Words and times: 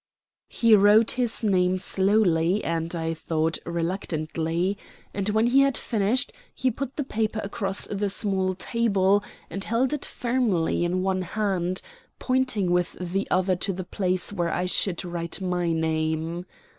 He 0.49 0.75
wrote 0.75 1.11
his 1.11 1.43
name 1.43 1.77
slowly 1.77 2.63
and, 2.63 2.95
I 2.95 3.13
thought, 3.13 3.59
reluctantly, 3.67 4.75
and 5.13 5.29
when 5.29 5.45
he 5.45 5.59
had 5.59 5.77
finished, 5.77 6.33
he 6.55 6.71
put 6.71 6.95
the 6.95 7.03
paper 7.03 7.39
across 7.43 7.85
the 7.85 8.09
small 8.09 8.55
table, 8.55 9.23
and 9.51 9.63
held 9.63 9.93
it 9.93 10.03
firmly 10.05 10.83
in 10.83 11.03
one 11.03 11.21
hand, 11.21 11.83
pointing 12.17 12.71
with 12.71 12.93
the 12.93 13.27
other 13.29 13.55
to 13.57 13.71
the 13.73 13.83
place 13.83 14.33
where 14.33 14.51
I 14.51 14.65
should 14.65 15.05
write 15.05 15.39
my 15.39 15.71
name. 15.71 16.47